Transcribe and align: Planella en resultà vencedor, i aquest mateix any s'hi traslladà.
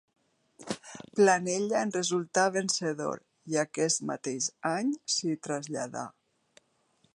Planella 1.17 1.81
en 1.87 1.93
resultà 1.97 2.45
vencedor, 2.55 3.21
i 3.55 3.61
aquest 3.67 4.03
mateix 4.13 4.49
any 4.73 4.93
s'hi 5.17 5.37
traslladà. 5.49 6.11